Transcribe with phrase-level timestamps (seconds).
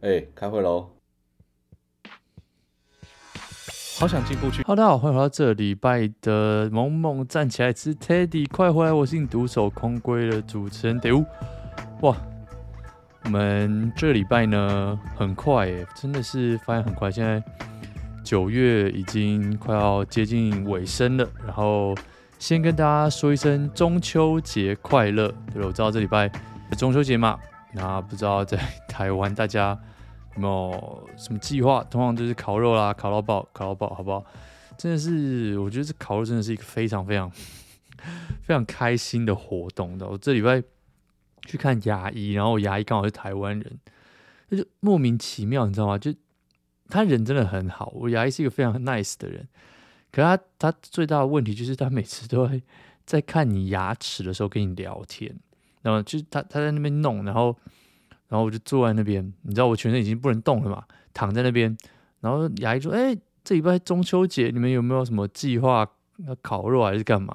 [0.00, 0.90] 哎、欸，开会喽！
[3.98, 4.62] 好想进步去。
[4.62, 8.92] Hello，大家好，欢迎回到这礼拜的萌萌站起来吃 Teddy，快回来！
[8.92, 11.26] 我是你独守空闺的主持人 Dew。
[12.02, 12.16] 哇，
[13.24, 17.10] 我们这礼拜呢很快耶，真的是发现很快。
[17.10, 17.42] 现在
[18.22, 21.92] 九月已经快要接近尾声了，然后
[22.38, 25.26] 先跟大家说一声中秋节快乐。
[25.52, 26.30] 对了，我知道这礼拜
[26.78, 27.36] 中秋节嘛。
[27.72, 28.56] 那不知道在
[28.88, 29.78] 台湾大家
[30.34, 31.84] 有没有什么计划？
[31.84, 34.24] 通常就是烤肉啦，烤到爆，烤到爆，好不好？
[34.76, 37.30] 真的是，我觉得这烤肉真的是一个非常非常
[38.42, 40.06] 非常开心的活动的。
[40.06, 40.62] 我这礼拜
[41.46, 43.78] 去看牙医，然后我牙医刚好是台湾人，
[44.48, 45.98] 那就莫名其妙，你知道吗？
[45.98, 46.14] 就
[46.88, 49.48] 他人真的很好，我牙医是一个非常 nice 的人，
[50.12, 52.62] 可他他最大的问题就是他每次都会
[53.04, 55.34] 在看你牙齿的时候跟你聊天。
[55.88, 57.56] 然后就他他在那边弄，然后
[58.28, 60.84] 然后我就坐在那边，你知道我全身已经不能动了嘛，
[61.14, 61.74] 躺在那边。
[62.20, 65.88] 然后牙医说：“哎，这礼拜中秋节，你们有没有什么计划？
[66.26, 67.34] 要烤肉还是干嘛？”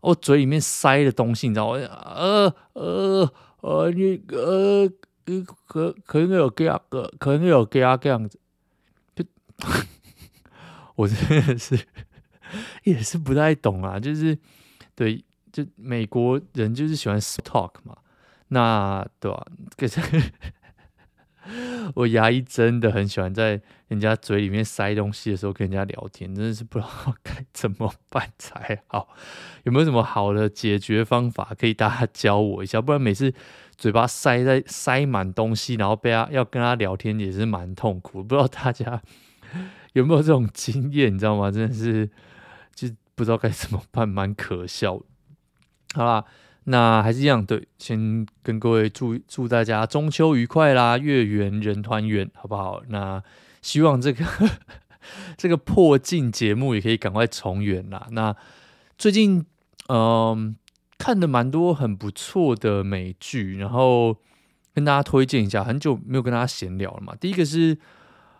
[0.00, 1.78] 我嘴里面塞的东西，你知道吗？
[1.80, 4.88] 呃呃呃，你呃
[5.66, 8.38] 可可能有这样个，可能有这样这样子。
[9.14, 9.24] 就
[10.96, 11.78] 我真的是
[12.84, 14.38] 也是不太懂啊，就是
[14.94, 15.22] 对。
[15.52, 17.96] 就美国人就是喜欢 talk 嘛，
[18.48, 19.46] 那对吧？
[19.76, 20.00] 可是
[21.94, 29.08] 我牙医真的很喜欢在人家嘴里面塞东西的时候跟人家聊天，真的是不知道 该怎么办才好。
[29.64, 32.80] 有没有什么好的解决方法可以大家教我一下？
[32.80, 33.34] 不然每次
[33.76, 38.22] 嘴巴塞在塞满东西，然后被他要跟他聊天也是蛮痛苦。
[38.22, 39.02] 不知道大家
[39.94, 41.12] 有没有这种经验？
[41.12, 41.50] 你知道吗？
[41.50, 42.08] 真的是
[42.74, 45.04] 就不知道该怎么办，蛮可笑的。
[45.94, 46.24] 好啦，
[46.64, 52.82] 那还是一样，对，先跟各位祝祝大家中秋愉快啦，月圆人团圆，好不好？
[52.88, 53.22] 那
[53.60, 54.24] 希望这个
[55.36, 58.08] 这个破镜节目也可以赶快重圆啦。
[58.12, 58.34] 那
[58.96, 59.44] 最近
[59.88, 60.56] 嗯、
[60.96, 64.16] 看了蛮多很不错的美剧，然后
[64.72, 67.14] 跟大家推荐一下，很久没有跟大家闲聊了嘛。
[67.20, 67.76] 第一个是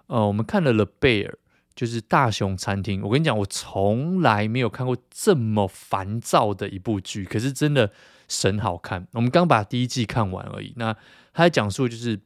[0.07, 1.31] 呃，我们看了《The Bear》。
[1.75, 7.93] 就是大熊餐厅，我跟你讲，我从来没有看过这么烦躁的一部剧，可是真的
[8.29, 9.07] 神好看。
[9.13, 10.75] 我们刚把第一季看完而已。
[10.77, 10.97] 那
[11.33, 12.21] 他讲述就是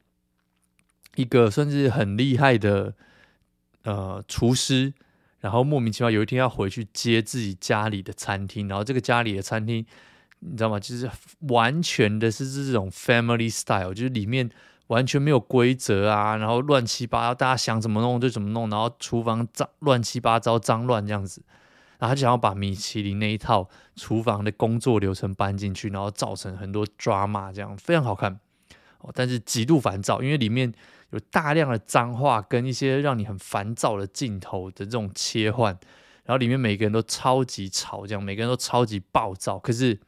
[1.15, 2.93] 一个算是很厉害的
[3.83, 4.93] 呃厨师，
[5.39, 9.85] 然后莫名其妙有一天要回去接自己家里的餐厅，然后这个家里的餐厅
[10.39, 10.79] 你知道吗？
[10.79, 11.09] 就是
[11.47, 14.49] 完全的是这种 family style，就是里面。
[14.87, 21.43] 完全没有规则啊，然后乱七八糟，大家想怎么弄就怎么弄，然后厨房脏乱七八糟，脏乱这样子，
[21.99, 28.39] 然后他就想要把米其林那一套厨房的工作流程搬进去，然后造成很多 drama，这样非常好看，
[28.99, 30.73] 哦，但是极度烦躁，因为里面
[31.09, 35.77] 有大量的脏话跟一些让你很烦躁的镜头的这种切换，
[36.23, 39.99] 然后里面每个人都超级吵，这样每个人都超级暴躁，可是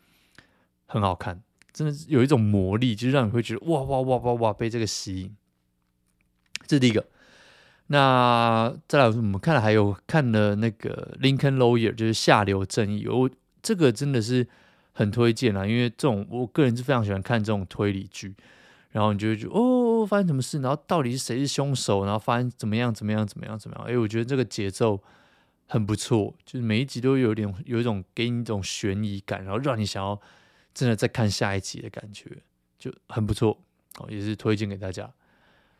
[0.85, 1.41] 很好看。
[1.71, 5.35] 真的有一种魔力，就是让你会觉得哇哇哇哇哇被这个吸引。
[6.67, 7.05] 这是第一个。
[7.87, 13.07] 那再来，我们看了还有看了那个《Lincoln Lawyer》，就是下流正义。
[13.07, 13.29] 我
[13.63, 14.47] 这个真的是
[14.91, 18.35] 很推荐啊，因为这种我个人是非常喜欢看这种推理剧。
[18.91, 20.59] 然后你就会觉得哦，发生什么事？
[20.61, 22.03] 然后到底是谁是凶手？
[22.05, 22.93] 然后发生怎么样？
[22.93, 23.25] 怎么样？
[23.25, 23.57] 怎么样？
[23.57, 23.85] 怎么样？
[23.87, 25.01] 哎，我觉得这个节奏
[25.67, 30.19] 很不错，就是每一集都有点有一种给你一种悬疑感，然后让你想要。
[30.73, 32.25] 真的在看下一集的感觉
[32.77, 33.57] 就很不错
[33.97, 35.11] 哦，也是推荐给大家。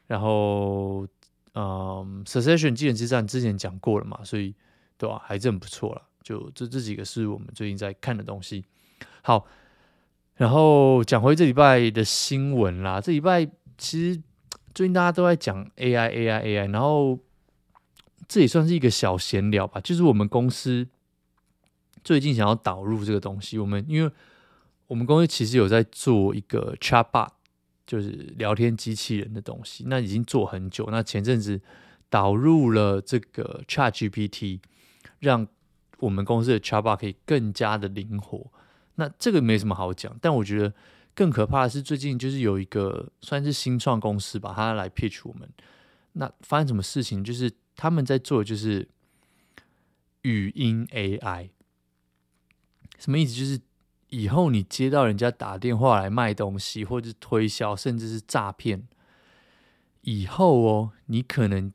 [0.08, 1.08] 然后，
[1.54, 4.56] 嗯，Succession 继承之战之前讲过了嘛，所以
[4.98, 6.02] 对吧、啊，还真不错了。
[6.24, 8.66] 就这这几个是我们最近在看的东西。
[9.22, 9.46] 好，
[10.36, 13.00] 然后讲回这礼拜的新闻啦。
[13.00, 13.46] 这礼拜
[13.78, 14.22] 其实
[14.74, 17.20] 最近大家都在讲 AI AI AI，然后
[18.28, 19.80] 这也算是一个小闲聊吧。
[19.80, 20.88] 就是我们公司
[22.04, 24.12] 最近想要导入这个东西，我们因为。
[24.90, 27.30] 我们公司其实有在做一个 chatbot，
[27.86, 30.88] 就是聊天机器人的东西，那已经做很久。
[30.90, 31.62] 那前阵子
[32.10, 34.60] 导入了这个 ChatGPT，
[35.20, 35.48] 让
[36.00, 38.52] 我们公司的 chatbot 可以更加的灵活。
[38.96, 40.74] 那这个没什么好讲，但我觉得
[41.14, 45.48] 更可怕的是最近就是有一个算是新创公司吧，他来 pitch 我们。
[46.14, 47.24] 那发生什么事情？
[47.24, 48.90] 就是他们在做就是
[50.24, 51.52] 语音 AI，
[52.98, 53.36] 什么意思？
[53.36, 53.60] 就是。
[54.10, 58.88] 以后你接到人家打电话来卖东西，或者是推销，甚至是诈骗，
[60.02, 61.72] 以后哦，你可能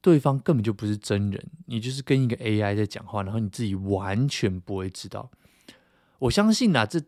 [0.00, 5.30] 对方根本就不是真人，你就是跟一个 AI 在讲话，然后你自己完全不会知道。
[6.18, 7.00] 我相信啊，这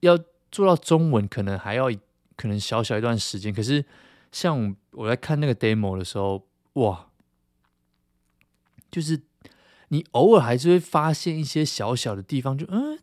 [0.00, 0.18] 要
[0.50, 1.90] 做到中文，可能还要
[2.36, 3.52] 可能小小一段时间。
[3.52, 3.84] 可是
[4.30, 7.08] 像我在看那个 demo 的时候，哇，
[8.90, 9.22] 就是
[9.88, 12.98] 你偶尔还是会发现一些小小的地方，就嗯，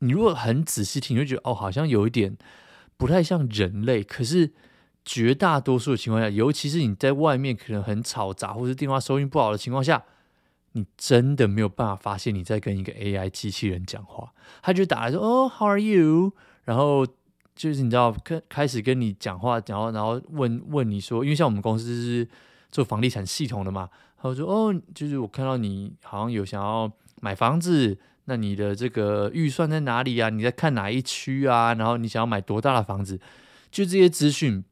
[0.00, 2.36] 你如果很仔细听，你就觉得哦，好像有一点
[2.96, 4.02] 不太像人类。
[4.02, 4.52] 可是
[5.04, 10.02] 绝大多数的情况下，尤其是你在外面可能很吵杂，或是电话收音不好的情况下，
[10.72, 14.32] 你真的没有办法发现你在跟一个 AI 机器人讲话。
[14.62, 16.32] 他就打来说：“哦，How are you？”
[16.64, 17.06] 然后。
[17.56, 22.28] 就是你知道，开开始跟你讲话，然后然后问问你说，因为像我们公司是
[22.72, 23.88] 做房地产系统的嘛，
[24.20, 30.30] 他说哦，就是我看到你好像有想要买房子，那你的这个预算在哪里啊？
[30.30, 31.74] 你在看哪一区啊？
[31.74, 33.20] 然后你想要买多大的房子？
[33.70, 34.64] 就这些资讯，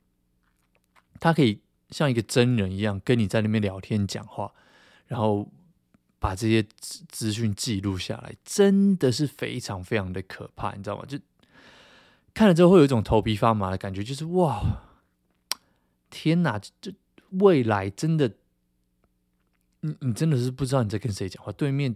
[1.21, 1.61] 他可以
[1.91, 4.53] 像一个真人一样跟你在那边聊天讲话，
[5.07, 5.51] 然后
[6.19, 11.05] 把这些资资讯记录下来，真的是非常非常的可怕，你知道吗？
[11.07, 11.19] 就。
[12.35, 14.81] 看了之后会有一种头皮发麻的感觉，就是哇，
[16.09, 16.59] 天哪！
[16.81, 16.91] 这
[17.33, 18.33] 未来真的，
[19.81, 21.53] 你你真的是不知道你在跟谁讲话。
[21.53, 21.95] 对面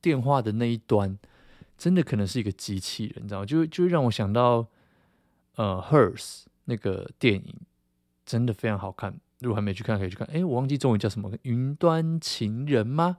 [0.00, 1.18] 电话的那一端，
[1.76, 3.46] 真的可能是一个机器人，你知道吗？
[3.46, 4.66] 就就让我想到，
[5.56, 7.54] 呃，Hers 那个电影
[8.24, 9.18] 真的非常好看。
[9.40, 10.28] 如果还没去看，可以去看。
[10.32, 13.18] 哎，我忘记中文叫什么，《云端情人》吗？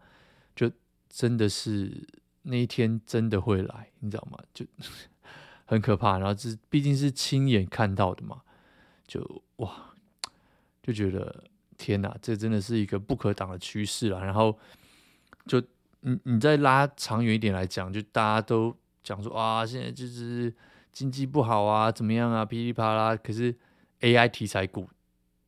[0.56, 0.72] 就
[1.10, 2.08] 真的是
[2.44, 4.38] 那一天真的会来，你知道吗？
[4.54, 4.66] 就。
[5.64, 8.42] 很可怕，然后这毕竟是亲眼看到的嘛，
[9.08, 9.94] 就哇，
[10.84, 11.46] 就觉得
[11.78, 14.20] 天哪，这真的是一个不可挡的趋势了。
[14.22, 14.60] 然后
[15.46, 15.64] 就
[16.02, 20.54] 你你再拉长远一点来讲，就大家都讲说啊，现在就是
[20.92, 23.16] 经济不好啊，怎么样啊，噼里啪啦。
[23.16, 23.56] 可是
[24.02, 24.90] AI 题材股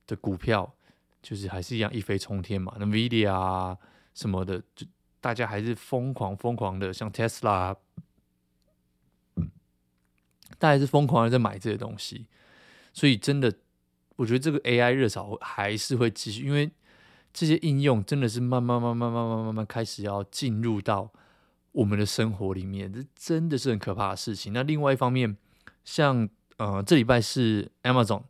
[0.07, 0.73] 的股票
[1.21, 3.77] 就是还是一样一飞冲天嘛，NVIDIA 啊
[4.13, 4.85] 什么的，就
[5.19, 7.75] 大家还是疯狂疯狂的，像 Tesla。
[10.59, 12.27] 大家是疯狂的在买这些东西，
[12.93, 13.53] 所以真的，
[14.15, 16.71] 我觉得这个 AI 热潮还是会继续，因为
[17.33, 21.11] 这些应用真的是慢慢、慢慢、慢慢、慢慢开始要进入到
[21.71, 24.53] 我们的生活里面，这真的是很可怕的事情。
[24.53, 25.35] 那另外一方面，
[25.83, 28.21] 像呃，这礼拜是 Amazon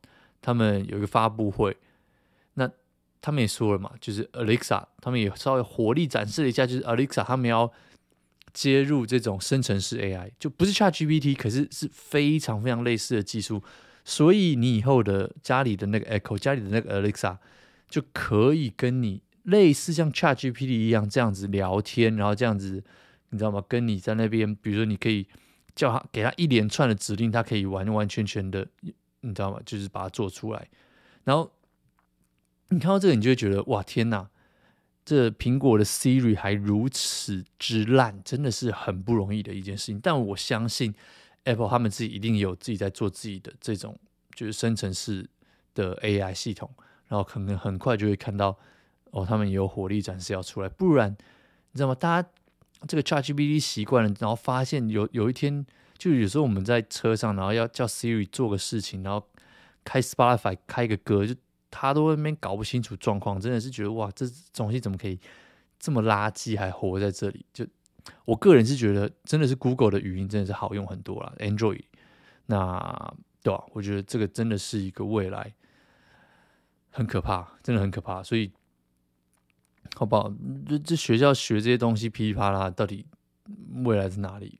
[0.42, 1.76] 他们有一个发布会，
[2.54, 2.70] 那
[3.22, 7.72] 他们也说了嘛，就是 Alexa 他们也稍微火力展示了一下，就是 Alexa 他们要。
[8.54, 13.64] 接入这种生成式 AI 就不是 ChatGPT，可是是非常非常类似的技术，
[14.06, 17.36] 所以你以后的家里的那个 Echo，家里的那个 Alexa
[17.94, 22.84] 就可以跟你类似像 ChatGPT 一样这样子聊天，然后这样子
[23.30, 23.64] 你知道吗？
[23.68, 25.28] 跟你在那边，比如说你可以
[25.76, 28.68] 叫他给他一连串的指令，他可以完完全全的，
[29.22, 29.62] 你知道吗？
[29.64, 30.68] 就是把它做出来。
[31.24, 31.52] 然后
[32.70, 34.28] 你看到这个，你就会觉得哇，天哪！
[35.06, 40.00] 这苹果的 Siri 还如此之烂，真的是很不容易的一件事情。
[40.00, 40.96] 但我相信
[41.44, 44.00] Apple 他们自己一定有自己在做自己的这种
[44.34, 45.30] 就是生成式
[45.76, 46.74] 的 AI 系统，
[47.14, 48.58] 然后可能很快就会看到
[49.12, 50.68] 哦，他们也有火力展示要出来。
[50.68, 51.94] 不然你知道吗？
[51.94, 52.28] 大家
[52.88, 55.64] 这个 ChatGPT 习惯了，然后发现有有一天，
[55.96, 59.28] 就有时候我们在车上，然后要叫 Siri 做个事情，然后
[59.84, 61.36] 开 Spotify 开个歌就。
[61.76, 65.20] 他都那边搞不清楚状况，真的是觉得哇，这东西怎么可以
[65.80, 67.44] 这么垃圾，还活在这里？
[67.52, 67.66] 就
[68.26, 71.82] 我个人是觉得，真的是 Google 的语音真的是好用很多了，Android。
[72.46, 73.64] 那对吧？
[73.72, 75.52] 我觉得这个真的是一个未来，
[76.94, 78.22] 很可怕，真的很可怕。
[78.22, 78.52] 所以，
[79.96, 80.32] 好不好？
[80.68, 83.06] 这这学校学这些东西噼里啪啦，到底
[83.84, 84.60] 未来在哪里？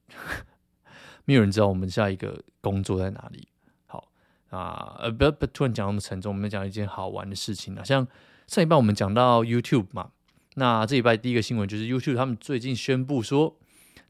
[1.26, 3.48] 没有人知道我们下一个工作在哪里。
[3.86, 4.10] 好
[4.50, 7.84] 啊，呃，不要不突然讲那么沉重，我们讲一件好玩的事情啊。
[7.84, 8.08] 像
[8.48, 10.12] 上礼拜我们讲到 YouTube 嘛，
[10.56, 13.58] 那这礼拜第一个新闻就是 YouTube 他们最近宣布说，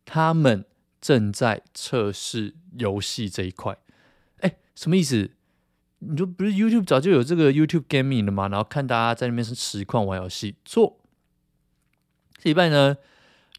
[0.05, 0.65] 他们
[1.01, 3.77] 正在测试游戏这一块。
[4.39, 5.31] 哎，什么意思？
[6.09, 8.47] 你说不是 YouTube 早就有这个 YouTube Gaming 了吗？
[8.47, 10.55] 然后看大家在那边是实况玩游戏。
[10.65, 10.99] 错，
[12.37, 12.97] 这礼拜呢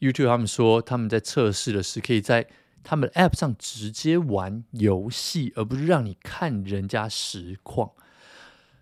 [0.00, 2.48] ，YouTube 他们说他们在测试的是可以在。
[2.86, 7.92] 他们的 App 上直接玩游戏，而不是让你看人家实况。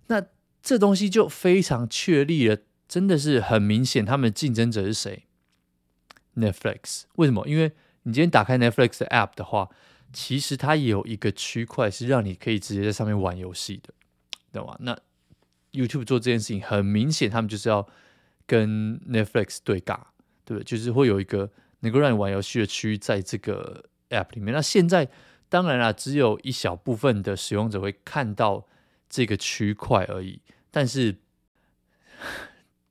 [0.08, 0.26] 那
[0.60, 5.26] 这东西就非常确立了，真的是很明显，他们的竞争者是谁
[6.34, 7.02] ？Netflix。
[7.14, 7.46] 为什么？
[7.46, 7.70] 因为
[8.02, 9.70] 你今天打开 Netflix 的 App 的话，
[10.12, 13.92] 其实它有一个区块是让你可以直接在上面玩游戏的，
[14.52, 14.76] 懂吗？
[14.80, 14.98] 那
[15.72, 17.88] YouTube 做这件事情，很明显，他们就是要
[18.46, 19.98] 跟 Netflix 对尬，
[20.44, 20.64] 对不对？
[20.64, 21.50] 就是会有一个
[21.80, 23.84] 能够让你玩游戏的区域在这个。
[24.12, 25.08] App 里面，那现在
[25.48, 28.68] 当然啦，只有一小部分的使用者会看到
[29.08, 30.42] 这个区块而已。
[30.70, 31.16] 但是，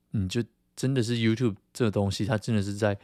[0.10, 0.44] 你就
[0.76, 2.98] 真的是 YouTube 这个东西，它真的是在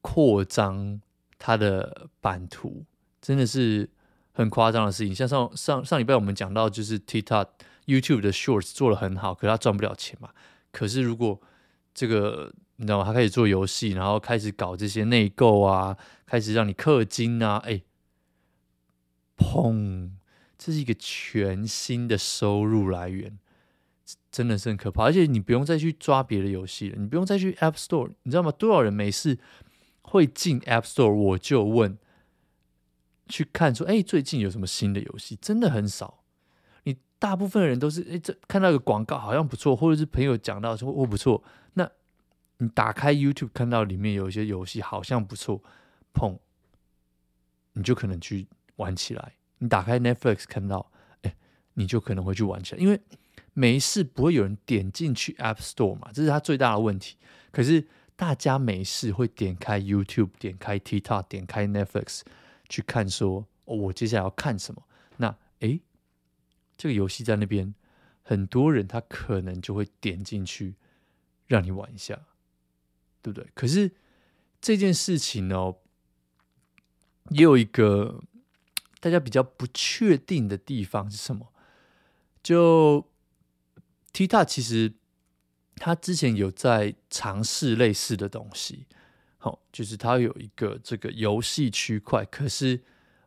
[0.00, 1.00] 扩张
[1.36, 2.84] 它的版图，
[3.20, 3.88] 真的是
[4.32, 5.14] 很夸张的事情。
[5.14, 7.48] 像上上上礼拜我们讲到，就是 TikTok
[7.86, 10.30] YouTube 的 Shorts 做得很好，可是他赚不了钱嘛。
[10.70, 11.40] 可是如果
[11.94, 13.04] 这个你知道吗？
[13.04, 15.96] 他开始做游戏，然后开始搞这些内购啊，
[16.26, 17.80] 开始让你氪金啊，哎，
[19.38, 20.10] 砰！
[20.58, 23.38] 这是一个全新的收入来源，
[24.30, 25.04] 真的是很可怕。
[25.04, 28.52] 而且你不用再去抓别的游戏了，你不用再去 App Store，你知道吗？
[28.52, 29.38] 多少人没事
[30.02, 31.10] 会进 App Store？
[31.10, 31.96] 我就问，
[33.28, 35.36] 去看说，哎，最近有什么新的游戏？
[35.36, 36.22] 真的很少。
[36.84, 41.42] 你大部分的人都是，哎，这看到一个广告好像不错，或者是朋友讲到说哦不错，
[41.74, 41.90] 那
[42.58, 45.62] 你打开 YouTube 看到里面有一些游戏好像不错，
[46.14, 46.38] 砰，
[47.72, 49.32] 你就可能去玩起来。
[49.58, 50.92] 你打开 Netflix 看到，
[51.22, 51.34] 哎，
[51.74, 53.00] 你就可能会去玩起来，因为
[53.54, 57.16] 没事不会有人点进去 App Store 嘛，这是他最大的问题。
[57.50, 62.20] 可是大家没事会点开 YouTube、点开 TikTok、点开 Netflix
[62.68, 64.82] 去看说，哦，我接下来要看什么？
[65.16, 65.80] 那哎，
[66.76, 67.74] 这个游戏在那边，
[68.22, 70.74] 很多人他可能就会点进去
[71.46, 72.26] 让你玩一下，
[73.22, 73.48] 对不对？
[73.54, 73.92] 可是
[74.60, 75.74] 这件事情呢，
[77.30, 78.22] 也有一个。
[78.98, 81.52] 大家比较不确定的地方是什么？
[82.42, 83.06] 就
[84.12, 84.94] Tita 其实
[85.76, 88.86] 他之前有在尝试类似的东西，
[89.48, 92.24] 哦，就是他有一个这个游戏区块。
[92.26, 92.82] 可是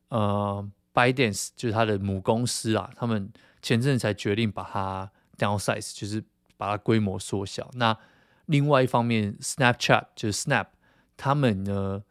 [0.10, 6.24] 呃，Bydance 就是他的母公司啊，他们前阵才决定把它 downsize，就是
[6.58, 7.70] 把它规模缩小。
[7.74, 7.98] 那
[8.46, 10.68] 另外一方面，Snapchat 就是 Snap，
[11.16, 12.04] 他们呢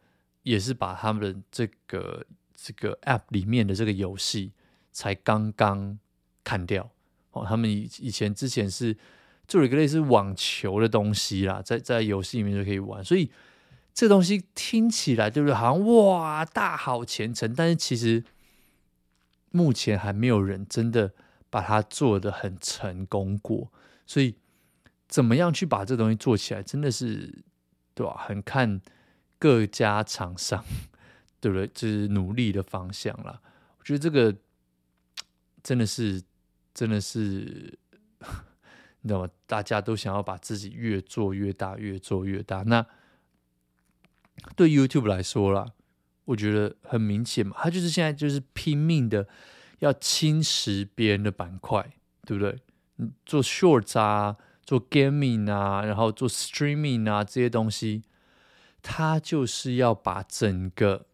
[0.43, 2.25] 也是把他们的这个。
[2.61, 4.51] 这个 App 里面的这个游戏
[4.91, 5.97] 才刚刚
[6.43, 6.91] 砍掉
[7.31, 8.97] 哦，他们以以前之前是
[9.47, 13.31] 做了一个类似网球的东西啦，在在游戏里面就可以玩，所以
[13.93, 15.55] 这东西听起来对不对？
[15.55, 18.23] 好像哇，大好前程，但是其实
[19.51, 21.13] 目前还没有人真的
[21.49, 23.71] 把它做得很成功过，
[24.05, 24.35] 所以
[25.07, 27.43] 怎么样去把这东西做起来，真的是
[27.93, 28.15] 对吧？
[28.27, 28.81] 很看
[29.37, 30.63] 各家厂商。
[31.41, 31.65] 对不对？
[31.67, 33.39] 就是努力的方向啦。
[33.77, 34.35] 我觉得这个
[35.63, 36.21] 真的是，
[36.73, 37.79] 真的是，
[38.99, 39.29] 你知道吗？
[39.47, 42.63] 大家都想要把自己越做越大，越做越大。
[42.63, 42.85] 那
[44.55, 45.65] 对 YouTube 来说啦，
[46.25, 49.27] 我觉得很明显嘛，他就是现在就是拼命的
[49.79, 51.93] 要侵蚀别人的板块，
[52.25, 52.59] 对不对？
[53.25, 58.03] 做 Shorts 啊，做 Gaming 啊，然后做 Streaming 啊，这些东西，
[58.81, 61.07] 他就是要把整个。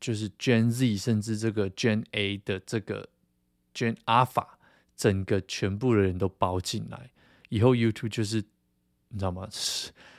[0.00, 3.08] 就是 Gen Z 甚至这个 Gen A 的这个
[3.74, 4.46] Gen Alpha，
[4.96, 7.10] 整个全部的人都包进来，
[7.48, 8.36] 以后 YouTube 就是
[9.08, 9.48] 你知道吗？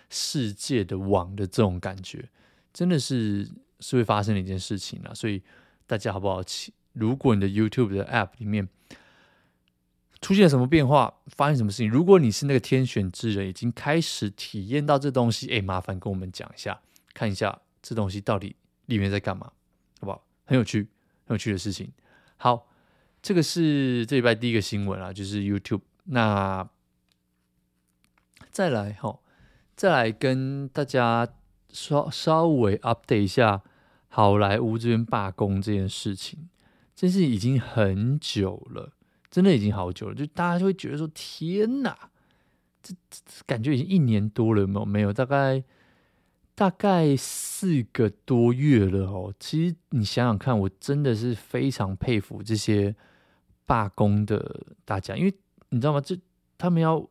[0.10, 2.30] 世界的网的这种感觉，
[2.74, 3.50] 真的是
[3.80, 5.14] 是会发生的一件事情啊！
[5.14, 5.42] 所以
[5.86, 6.42] 大家好不好？
[6.94, 8.68] 如果你的 YouTube 的 App 里面
[10.22, 16.82] 出现什么变化，发生什么事情，如果你是那个天选之人，已经开始体验到这东西，哎，麻烦跟我们讲一下，
[17.14, 18.56] 看一下这东西到底
[18.88, 19.52] 里面在干嘛。
[20.02, 20.26] 好不好？
[20.46, 20.88] 很有趣，
[21.26, 21.92] 很有趣的事情。
[22.38, 22.70] 好，
[23.22, 25.82] 这个是这礼拜第一个新闻啊，就是 YouTube。
[26.06, 26.68] 那
[28.50, 29.20] 再来哈，
[29.80, 31.26] 再来跟大家
[31.70, 33.64] 稍稍微 update 一下
[34.10, 36.50] 好莱坞这边罢工这件事情。
[36.94, 38.92] 这是已经很久了，
[39.32, 40.14] 真的已经好久了。
[40.14, 41.98] 就大家就会觉得说：“天哪，
[42.84, 44.86] 这这感觉已经一年多了，有没有？
[44.86, 45.64] 没有，大概。”
[46.56, 49.34] 大概四个多月了哦。
[49.40, 52.94] 其实你想想看，我真的是非常佩服这些
[53.66, 55.34] 罢工的大家，因为
[55.70, 56.02] 你知道吗？
[56.02, 56.20] 这
[56.58, 57.08] 他们要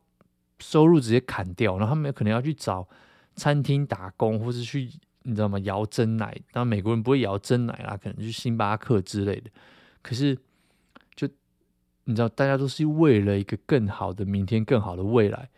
[0.61, 2.89] 收入直接砍掉，然后他们可能要去找
[3.37, 4.91] 餐厅打工，或是去
[5.23, 5.59] 你知道吗？
[5.61, 6.33] 摇真奶。
[6.53, 9.51] 当然美国人不会摇真奶啦，可能去星巴克之类的。
[10.03, 10.37] 可是
[11.15, 11.29] 就
[12.05, 15.49] 你知道，大家都是为了一个更好的明天，更好的未来。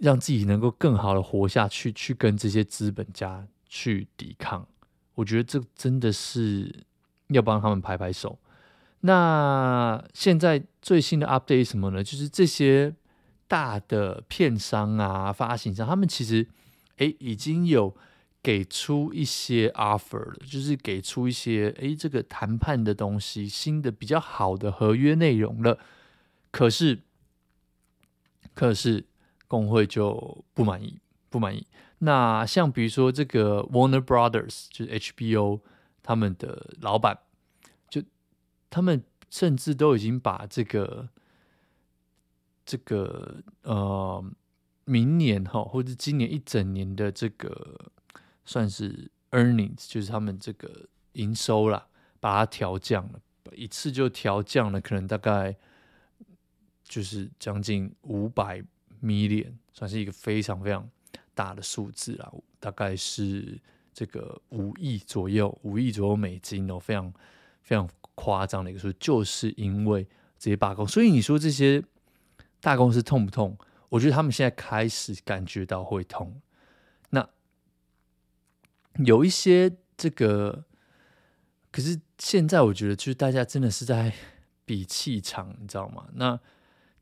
[0.00, 4.66] 让自己能够更好的活下去，去跟这些资本家去抵抗，
[5.14, 6.84] 我觉得这真的是
[7.28, 8.36] 要帮他们拍拍手。
[9.02, 12.02] 那现在最新的 update 是什么呢？
[12.02, 12.92] 就是这些
[13.46, 16.46] 大的片商啊、发行商，他们其实
[16.96, 17.96] 诶已经有
[18.42, 25.78] 给出一些 offer 了，就是给出一些诶这个谈判的东西，新的比较好的合约内容了。
[26.50, 27.02] 可是，
[28.54, 29.06] 可是。
[29.46, 30.98] 工会就不满意，
[31.28, 31.64] 不满意。
[31.98, 35.60] 那像比如说这个 Warner Brothers，就是 HBO
[36.02, 37.16] 他们的老板，
[37.88, 38.02] 就
[38.68, 41.08] 他们甚至都已经把这个
[42.74, 44.24] 这个呃
[44.84, 47.92] 明年哈，或者今年一整年的这个
[48.44, 51.86] 算是 earnings，就是他们这个营收啦，
[52.18, 53.20] 把它调降了，
[53.54, 55.56] 一次就调降了，可能大概
[56.82, 58.60] 就是将近五百
[59.00, 60.90] million，算是一个非常非常
[61.32, 63.56] 大的数字啦，大概是
[63.92, 67.14] 这个五亿左右，五亿左右美金哦，非常
[67.62, 70.04] 非常夸张的一个数，就是因为
[70.40, 70.84] 这些罢工。
[70.84, 71.80] 所以你说这些
[72.64, 73.58] 大公司痛不痛？
[73.90, 76.40] 我觉得他们现在开始感觉到会痛。
[77.10, 77.28] 那
[79.04, 80.64] 有一些这个，
[81.70, 84.14] 可是现在我觉得就是大家真的是在
[84.64, 86.08] 比气场，你知道吗？
[86.14, 86.40] 那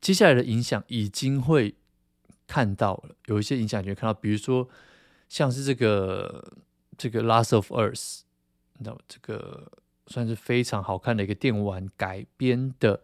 [0.01, 1.75] 接下来的影响已经会
[2.45, 4.67] 看到了，有一些影响就会看到，比如说
[5.29, 6.57] 像是这个
[6.97, 7.93] 这个《Last of Earth》，
[8.79, 9.71] 你知道这个
[10.07, 13.01] 算是非常好看的一个电玩改编的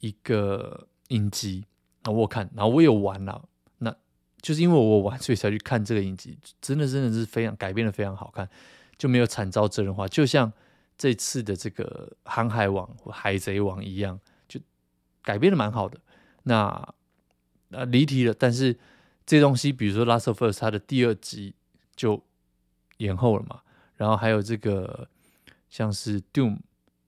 [0.00, 1.64] 一个影集。
[2.04, 3.94] 那我看，然后我有玩了，那
[4.42, 6.38] 就是因为我玩，所以才去看这个影集。
[6.60, 8.46] 真的，真的是非常改编的非常好看，
[8.98, 10.52] 就没有惨遭真人化，就像
[10.98, 14.60] 这次的这个《航海王》《海贼王》一样，就
[15.22, 15.98] 改编的蛮好的。
[16.42, 16.56] 那
[17.70, 18.78] 啊离题了，但是
[19.24, 21.54] 这东西，比如说《Last of Us》它的第二集
[21.96, 22.22] 就
[22.98, 23.62] 延后了嘛，
[23.96, 25.08] 然后还有这个
[25.70, 26.56] 像是《Doom》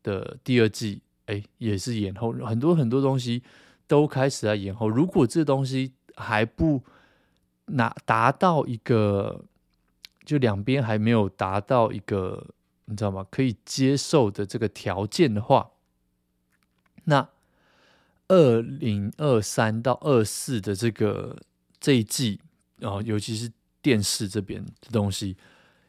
[0.02, 3.42] 的第二季，哎，也是延后，很多很多东西。
[3.86, 4.88] 都开始在延后。
[4.88, 6.82] 如果这东西还不
[7.66, 9.44] 拿达到一个，
[10.24, 12.46] 就两边还没有达到一个，
[12.86, 13.26] 你知道吗？
[13.30, 15.70] 可以接受的这个条件的话，
[17.04, 17.28] 那
[18.28, 21.36] 二零二三到二四的这个
[21.80, 22.40] 这一季，
[22.80, 23.50] 啊尤其是
[23.80, 25.36] 电视这边的东西，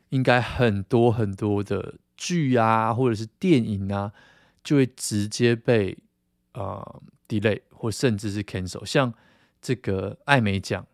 [0.09, 4.11] 应该很多很多的剧啊，或者是电影啊，
[4.63, 5.97] 就会直接被
[6.51, 7.61] 啊、呃、delay。
[7.77, 9.13] 或甚至是 cancel，像
[9.61, 10.85] 这个艾美奖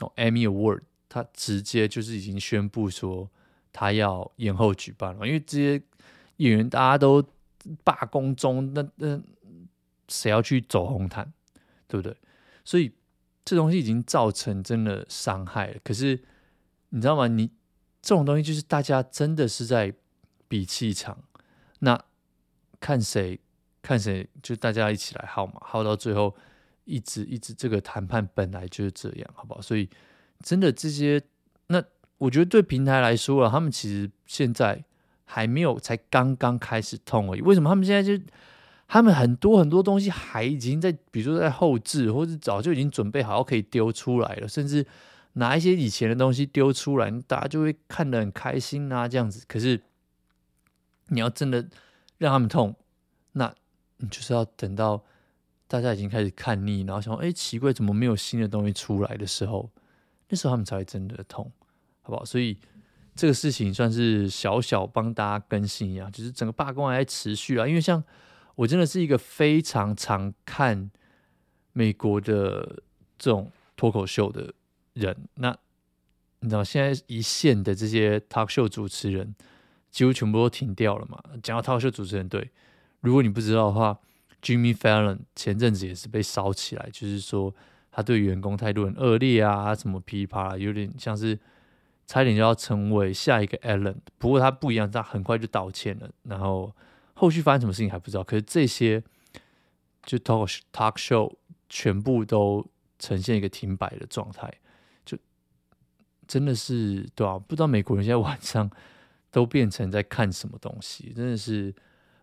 [0.00, 3.30] 哦，Emmy Award，他直接就是已经宣布说
[3.72, 5.82] 他要延后举办了，因为这些
[6.38, 7.22] 演员大家都
[7.82, 9.20] 罢工中，那那
[10.08, 11.32] 谁要去走红毯，
[11.86, 12.16] 对不对？
[12.64, 12.92] 所以
[13.44, 15.80] 这东西已经造成真的伤害了。
[15.84, 16.24] 可是
[16.90, 17.28] 你知道吗？
[17.28, 17.50] 你
[18.02, 19.94] 这种东西就是大家真的是在
[20.48, 21.24] 比气场，
[21.78, 22.04] 那
[22.80, 23.40] 看谁。
[23.84, 26.34] 看谁就大家一起来耗嘛，耗到最后
[26.86, 29.60] 一直一直这个谈判本来就是这样，好不好？
[29.60, 29.86] 所以
[30.40, 31.20] 真的这些，
[31.66, 31.84] 那
[32.16, 34.82] 我觉得对平台来说啊，他们其实现在
[35.26, 37.42] 还没有，才刚刚开始痛而已。
[37.42, 38.24] 为什么他们现在就
[38.88, 44.86] 他们很多很多东西还已经在，比如说在后置，或者早就已经准备好可以丢出来了，甚至
[45.34, 49.44] 拿一些以前的东西丢出来，大家就会看得很开心啊，这样子。
[49.46, 49.82] 可是
[51.08, 51.68] 你要真的
[52.16, 52.74] 让他们痛，
[53.32, 53.54] 那。
[53.98, 55.02] 你就是要等到
[55.66, 59.70] 大家已经开始看腻，然后想说，哎，奇怪，怎么没有新的东西出来的时候，
[60.28, 61.50] 那时候他们才会真的痛，
[62.02, 62.24] 好不好？
[62.24, 62.58] 所以
[63.14, 67.66] 这个事情算是小小帮大家更新一样，就是整个罢工还在持续啊。
[67.66, 68.02] 因为像
[68.56, 70.90] 我真的是一个非常常看
[71.72, 72.82] 美国的
[73.18, 74.52] 这种脱口秀的
[74.92, 75.56] 人，那
[76.40, 79.34] 你知道现在一线的这些 talk show 主持人
[79.90, 81.22] 几乎全部都停掉了嘛？
[81.42, 82.50] 讲到 talk show 主持人，对。
[83.04, 83.98] 如果你不知道的话
[84.42, 87.54] ，Jimmy Fallon 前阵子也是被烧起来，就是说
[87.92, 91.38] 他对员工态度很恶劣啊，什么噼里啪啦，有点像是
[92.06, 93.96] 差点就要成为下一个 Allen，。
[94.16, 96.10] 不过他不一样，他很快就道歉了。
[96.22, 96.74] 然后
[97.12, 98.24] 后续发生什么事情还不知道。
[98.24, 99.02] 可是这些
[100.04, 101.34] 就 talk talk show
[101.68, 102.66] 全部都
[102.98, 104.50] 呈现一个停摆的状态，
[105.04, 105.18] 就
[106.26, 108.70] 真的是对啊，不知道美国人现在晚上
[109.30, 111.74] 都变成在看什么东西，真的是。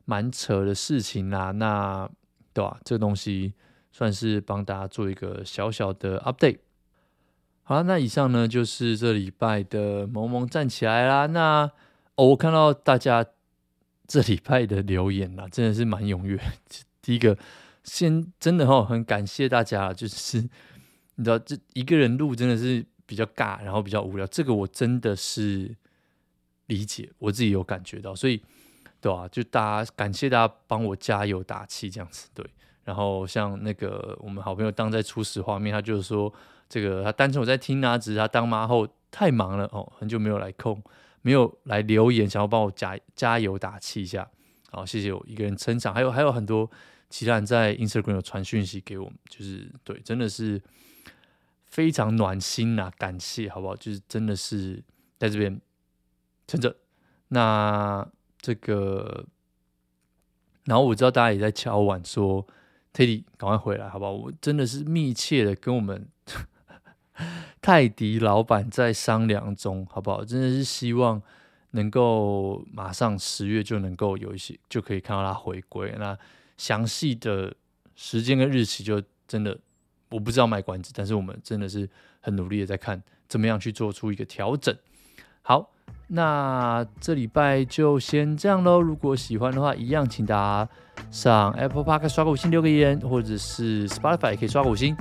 [0.06, 2.10] 蛮扯的事情啦、那
[2.54, 2.82] 对吧、啊？
[2.84, 3.54] 这个东西
[3.92, 6.60] 算是帮大家做一个小小的 update。
[7.64, 11.28] 好，那以上呢就是这礼拜的萌萌站起来啦。
[11.28, 11.72] 那
[12.16, 13.26] 哦，我看到大家
[14.08, 16.38] 这礼拜的留言啦，真的是蛮踊跃。
[17.02, 17.38] 第一个，
[17.84, 20.42] 先真的哈，很感谢大家，就是
[21.16, 24.28] 你知道，这一个人录真的是比较尬，然后比较无聊。
[24.28, 25.74] 这个我真的是
[26.66, 28.42] 理解，我自己有感觉到，所以。
[29.02, 32.46] 对啊，就大家感谢大家帮我加油打气这样子，对。
[32.84, 36.32] 然后像那个我们好朋友当在初始画面，他就是说
[36.68, 40.82] 这个他单纯我在听啊，只是他当妈后太忙了哦，很久没有来控，
[41.22, 44.28] 没有来留言，想要帮我加加油打气一下。
[44.72, 46.70] 好，谢谢我一个人撑场，还有还有很多
[47.10, 50.62] 其他人在 Instagram 有传讯息给我们，就是对，真的是
[51.66, 53.76] 非常暖心呐、啊，感谢好不好？
[53.76, 54.84] 就是真的是
[55.20, 55.60] 在这边
[56.48, 56.76] 撑着
[57.28, 58.08] 那。
[58.42, 59.26] 这个，
[60.66, 62.46] 然后我知道大家也在敲碗说
[62.92, 64.12] ，Teddy 赶快回来，好不好？
[64.12, 66.08] 我真的是密切的跟我们
[67.62, 70.26] 泰迪老板在商量中，好不好？
[70.26, 71.22] 真的是希望
[71.72, 75.94] 能够马上十月就能够有一些，就可以看到他回归。
[76.00, 76.18] 那
[76.58, 77.56] 详细的
[77.96, 79.58] 时间跟日期就真的
[80.10, 81.88] 我不知道卖关子，但是我们真的是
[82.20, 84.76] 很努力的在看怎么样去做出一个调整。
[85.44, 85.72] 好，
[86.08, 88.82] 那这礼拜就先这样喽。
[88.82, 90.70] 如果喜欢的话，一样请大家
[91.10, 94.96] 上 Apple Park 刷个五星留个言，或者是 Spotify 也可以刷个五星，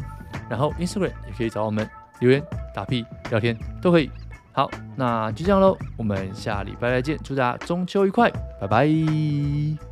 [0.48, 1.88] 然后 Instagram 也可以找我们
[2.20, 2.42] 留言、
[2.74, 4.10] 打屁、聊天都可以。
[4.52, 9.89] 好，那就这样喽，我们下礼拜再见，祝大家中秋愉快，拜拜。